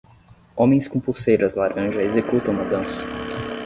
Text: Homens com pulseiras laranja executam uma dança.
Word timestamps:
Homens 0.55 0.87
com 0.87 0.99
pulseiras 0.99 1.53
laranja 1.53 2.01
executam 2.01 2.55
uma 2.55 2.65
dança. 2.65 3.03